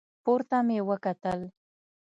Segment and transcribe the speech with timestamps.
[0.23, 1.39] پورته مې وکتل.